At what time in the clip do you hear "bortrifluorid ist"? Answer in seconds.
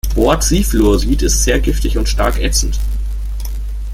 0.15-1.43